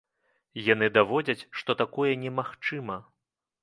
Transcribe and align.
Яны 0.67 0.89
даводзяць, 0.97 1.45
што 1.61 1.79
такое 1.85 2.11
не 2.27 2.37
магчыма. 2.43 2.95